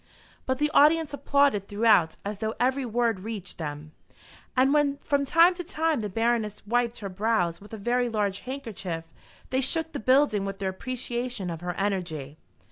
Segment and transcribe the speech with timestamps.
[0.47, 3.91] But the audience applauded throughout as though every word reached them;
[4.57, 8.39] and when from time to time the Baroness wiped her brows with a very large
[8.39, 9.03] handkerchief,
[9.51, 12.39] they shook the building with their appreciation of her energy.